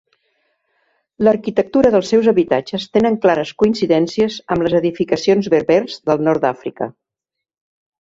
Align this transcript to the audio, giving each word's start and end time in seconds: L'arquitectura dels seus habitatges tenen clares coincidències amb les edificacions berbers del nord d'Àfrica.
L'arquitectura 1.27 1.91
dels 1.97 2.09
seus 2.13 2.31
habitatges 2.31 2.89
tenen 2.99 3.19
clares 3.27 3.53
coincidències 3.63 4.41
amb 4.57 4.67
les 4.69 4.79
edificacions 4.83 5.55
berbers 5.57 6.03
del 6.11 6.29
nord 6.31 6.49
d'Àfrica. 6.49 6.93